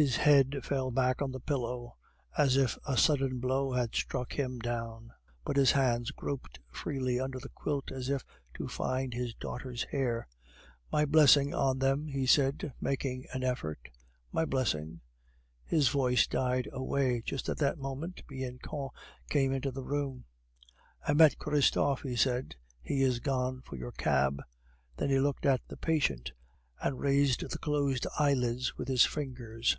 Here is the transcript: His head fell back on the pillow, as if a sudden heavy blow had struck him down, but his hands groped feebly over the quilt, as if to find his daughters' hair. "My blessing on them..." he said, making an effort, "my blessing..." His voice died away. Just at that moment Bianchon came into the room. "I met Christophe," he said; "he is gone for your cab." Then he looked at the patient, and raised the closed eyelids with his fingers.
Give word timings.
His 0.00 0.16
head 0.16 0.64
fell 0.64 0.90
back 0.90 1.20
on 1.20 1.30
the 1.30 1.40
pillow, 1.40 1.94
as 2.38 2.56
if 2.56 2.78
a 2.86 2.96
sudden 2.96 3.26
heavy 3.32 3.38
blow 3.40 3.70
had 3.72 3.94
struck 3.94 4.32
him 4.32 4.58
down, 4.58 5.12
but 5.44 5.58
his 5.58 5.72
hands 5.72 6.10
groped 6.10 6.58
feebly 6.72 7.20
over 7.20 7.38
the 7.38 7.50
quilt, 7.50 7.92
as 7.92 8.08
if 8.08 8.24
to 8.54 8.66
find 8.66 9.12
his 9.12 9.34
daughters' 9.34 9.84
hair. 9.90 10.26
"My 10.90 11.04
blessing 11.04 11.52
on 11.52 11.80
them..." 11.80 12.08
he 12.08 12.24
said, 12.24 12.72
making 12.80 13.26
an 13.34 13.44
effort, 13.44 13.90
"my 14.32 14.46
blessing..." 14.46 15.02
His 15.66 15.88
voice 15.88 16.26
died 16.26 16.66
away. 16.72 17.20
Just 17.20 17.50
at 17.50 17.58
that 17.58 17.76
moment 17.76 18.22
Bianchon 18.26 18.88
came 19.28 19.52
into 19.52 19.70
the 19.70 19.84
room. 19.84 20.24
"I 21.06 21.12
met 21.12 21.36
Christophe," 21.38 22.00
he 22.04 22.16
said; 22.16 22.54
"he 22.80 23.02
is 23.02 23.18
gone 23.18 23.60
for 23.60 23.76
your 23.76 23.92
cab." 23.92 24.40
Then 24.96 25.10
he 25.10 25.20
looked 25.20 25.44
at 25.44 25.60
the 25.68 25.76
patient, 25.76 26.32
and 26.82 26.98
raised 26.98 27.42
the 27.50 27.58
closed 27.58 28.06
eyelids 28.18 28.78
with 28.78 28.88
his 28.88 29.04
fingers. 29.04 29.76